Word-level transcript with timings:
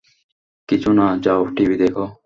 কিছু 0.69 0.89
না, 0.93 1.05
যাও 1.17 1.41
টিভি 1.55 1.75
দেখ। 1.77 1.95